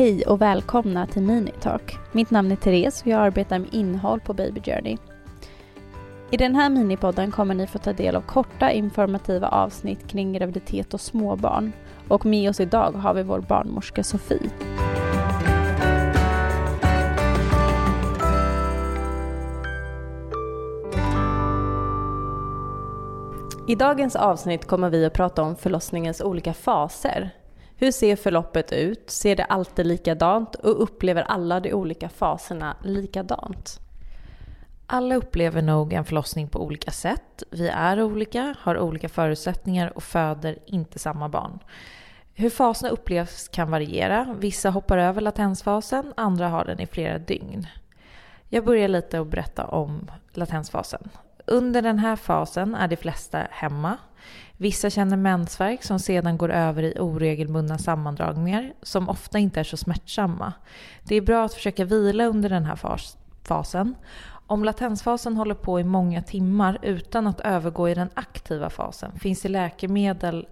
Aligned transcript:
Hej 0.00 0.26
och 0.26 0.40
välkomna 0.40 1.06
till 1.06 1.22
Minitalk. 1.22 1.98
Mitt 2.12 2.30
namn 2.30 2.52
är 2.52 2.56
Therese 2.56 3.02
och 3.02 3.06
jag 3.06 3.20
arbetar 3.20 3.58
med 3.58 3.74
innehåll 3.74 4.20
på 4.20 4.34
Baby 4.34 4.60
Journey. 4.60 4.96
I 6.30 6.36
den 6.36 6.54
här 6.54 6.70
minipodden 6.70 7.30
kommer 7.30 7.54
ni 7.54 7.66
få 7.66 7.78
ta 7.78 7.92
del 7.92 8.16
av 8.16 8.20
korta 8.20 8.72
informativa 8.72 9.48
avsnitt 9.48 10.08
kring 10.08 10.32
graviditet 10.32 10.94
och 10.94 11.00
småbarn. 11.00 11.72
Och 12.08 12.26
med 12.26 12.50
oss 12.50 12.60
idag 12.60 12.92
har 12.92 13.14
vi 13.14 13.22
vår 13.22 13.40
barnmorska 13.40 14.02
Sofie. 14.04 14.50
I 23.66 23.74
dagens 23.74 24.16
avsnitt 24.16 24.66
kommer 24.66 24.90
vi 24.90 25.04
att 25.04 25.14
prata 25.14 25.42
om 25.42 25.56
förlossningens 25.56 26.20
olika 26.20 26.54
faser. 26.54 27.39
Hur 27.80 27.92
ser 27.92 28.16
förloppet 28.16 28.72
ut? 28.72 29.10
Ser 29.10 29.36
det 29.36 29.44
alltid 29.44 29.86
likadant? 29.86 30.54
Och 30.54 30.82
upplever 30.82 31.22
alla 31.22 31.60
de 31.60 31.72
olika 31.72 32.08
faserna 32.08 32.76
likadant? 32.84 33.80
Alla 34.86 35.14
upplever 35.14 35.62
nog 35.62 35.92
en 35.92 36.04
förlossning 36.04 36.48
på 36.48 36.62
olika 36.64 36.90
sätt. 36.90 37.42
Vi 37.50 37.68
är 37.68 38.02
olika, 38.02 38.54
har 38.58 38.78
olika 38.78 39.08
förutsättningar 39.08 39.96
och 39.96 40.02
föder 40.02 40.58
inte 40.66 40.98
samma 40.98 41.28
barn. 41.28 41.58
Hur 42.34 42.50
faserna 42.50 42.90
upplevs 42.90 43.48
kan 43.48 43.70
variera. 43.70 44.36
Vissa 44.38 44.70
hoppar 44.70 44.98
över 44.98 45.20
latensfasen, 45.20 46.12
andra 46.16 46.48
har 46.48 46.64
den 46.64 46.80
i 46.80 46.86
flera 46.86 47.18
dygn. 47.18 47.66
Jag 48.48 48.64
börjar 48.64 48.88
lite 48.88 49.20
och 49.20 49.26
berätta 49.26 49.66
om 49.66 50.10
latensfasen. 50.32 51.08
Under 51.50 51.82
den 51.82 51.98
här 51.98 52.16
fasen 52.16 52.74
är 52.74 52.88
de 52.88 52.96
flesta 52.96 53.46
hemma. 53.50 53.96
Vissa 54.56 54.90
känner 54.90 55.16
mensvärk 55.16 55.82
som 55.82 55.98
sedan 55.98 56.38
går 56.38 56.50
över 56.50 56.82
i 56.82 56.94
oregelbundna 56.98 57.78
sammandragningar 57.78 58.72
som 58.82 59.08
ofta 59.08 59.38
inte 59.38 59.60
är 59.60 59.64
så 59.64 59.76
smärtsamma. 59.76 60.52
Det 61.02 61.14
är 61.14 61.20
bra 61.20 61.44
att 61.44 61.54
försöka 61.54 61.84
vila 61.84 62.24
under 62.24 62.48
den 62.48 62.64
här 62.64 62.76
fas 62.76 63.16
fasen. 63.42 63.94
Om 64.46 64.64
latensfasen 64.64 65.36
håller 65.36 65.54
på 65.54 65.80
i 65.80 65.84
många 65.84 66.22
timmar 66.22 66.78
utan 66.82 67.26
att 67.26 67.40
övergå 67.40 67.88
i 67.88 67.94
den 67.94 68.10
aktiva 68.14 68.70
fasen 68.70 69.18
finns 69.18 69.42
det 69.42 69.48
läkemedel 69.48 70.48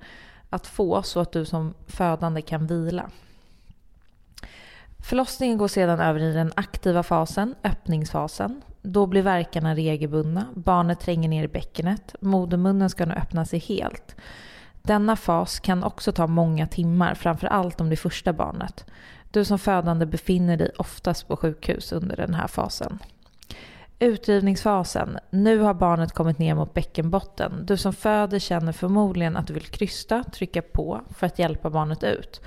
att 0.51 0.67
få 0.67 1.03
så 1.03 1.21
att 1.21 1.33
du 1.33 1.45
som 1.45 1.75
födande 1.87 2.43
kan 2.43 2.67
vila. 2.67 3.11
Förlossningen 5.09 5.59
går 5.59 5.69
sedan 5.69 6.01
över 6.01 6.21
i 6.21 6.33
den 6.33 6.53
aktiva 6.57 7.03
fasen, 7.03 7.55
öppningsfasen. 7.65 8.63
Då 8.83 9.07
blir 9.07 9.23
verkarna 9.23 9.75
regelbundna, 9.75 10.47
barnet 10.55 11.01
tränger 11.01 11.29
ner 11.29 11.45
i 11.45 11.49
bäckenet, 11.49 12.15
modermunnen 12.21 12.91
ska 12.91 13.07
nu 13.07 13.15
öppna 13.15 13.45
sig 13.45 13.59
helt. 13.59 14.17
Denna 14.83 15.17
fas 15.17 15.61
kan 15.61 15.85
också 15.85 16.13
ta 16.13 16.27
många 16.27 16.67
timmar, 16.67 17.15
framförallt 17.15 17.81
om 17.81 17.89
det 17.89 17.95
är 17.95 17.97
första 17.97 18.33
barnet. 18.33 18.85
Du 19.31 19.45
som 19.45 19.59
födande 19.59 20.07
befinner 20.07 20.57
dig 20.57 20.71
oftast 20.79 21.29
på 21.29 21.37
sjukhus 21.37 21.93
under 21.93 22.17
den 22.17 22.35
här 22.35 22.47
fasen. 22.47 22.99
Utdrivningsfasen. 24.01 25.19
Nu 25.31 25.59
har 25.59 25.75
barnet 25.75 26.13
kommit 26.13 26.39
ner 26.39 26.55
mot 26.55 26.75
bäckenbotten. 26.75 27.67
Du 27.67 27.77
som 27.77 27.93
föder 27.93 28.39
känner 28.39 28.73
förmodligen 28.73 29.37
att 29.37 29.47
du 29.47 29.53
vill 29.55 29.67
krysta, 29.67 30.25
trycka 30.25 30.63
på 30.63 31.01
för 31.11 31.27
att 31.27 31.39
hjälpa 31.39 31.71
barnet 31.71 32.05
ut. 32.05 32.41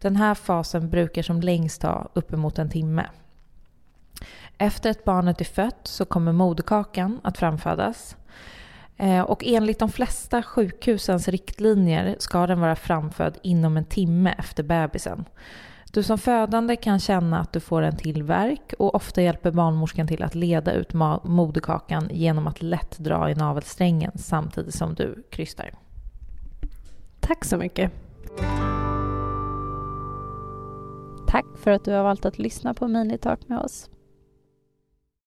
Den 0.00 0.16
här 0.16 0.34
fasen 0.34 0.90
brukar 0.90 1.22
som 1.22 1.40
längst 1.40 1.80
ta 1.80 2.08
uppemot 2.12 2.58
en 2.58 2.70
timme. 2.70 3.06
Efter 4.58 4.90
att 4.90 5.04
barnet 5.04 5.40
är 5.40 5.44
fött 5.44 5.80
så 5.82 6.04
kommer 6.04 6.32
moderkakan 6.32 7.20
att 7.24 7.38
framfödas. 7.38 8.16
Eh, 8.96 9.20
och 9.20 9.44
enligt 9.46 9.78
de 9.78 9.88
flesta 9.88 10.42
sjukhusens 10.42 11.28
riktlinjer 11.28 12.16
ska 12.18 12.46
den 12.46 12.60
vara 12.60 12.76
framfödd 12.76 13.38
inom 13.42 13.76
en 13.76 13.84
timme 13.84 14.34
efter 14.38 14.62
bebisen. 14.62 15.24
Du 15.96 16.02
som 16.02 16.18
födande 16.18 16.76
kan 16.76 16.98
känna 16.98 17.40
att 17.40 17.52
du 17.52 17.60
får 17.60 17.82
en 17.82 17.96
till 17.96 18.22
verk 18.22 18.74
och 18.78 18.94
ofta 18.94 19.22
hjälper 19.22 19.50
barnmorskan 19.50 20.06
till 20.06 20.22
att 20.22 20.34
leda 20.34 20.72
ut 20.72 20.92
moderkakan 21.22 22.08
genom 22.12 22.46
att 22.46 22.62
lätt 22.62 22.98
dra 22.98 23.30
i 23.30 23.34
navelsträngen 23.34 24.12
samtidigt 24.14 24.74
som 24.74 24.94
du 24.94 25.26
krystar. 25.30 25.70
Tack 27.20 27.44
så 27.44 27.56
mycket. 27.56 27.92
Tack 31.26 31.46
för 31.56 31.70
att 31.70 31.84
du 31.84 31.92
har 31.92 32.02
valt 32.02 32.24
att 32.24 32.38
lyssna 32.38 32.74
på 32.74 32.88
Minitalk 32.88 33.48
med 33.48 33.58
oss. 33.58 33.90